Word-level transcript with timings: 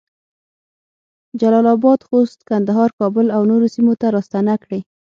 جلال 1.39 1.65
اباد، 1.75 1.99
خوست، 2.07 2.39
کندهار، 2.49 2.89
کابل 2.99 3.25
اونورو 3.37 3.67
سیمو 3.75 3.93
ته 4.01 4.07
راستنه 4.15 4.55
کړې 4.63 4.79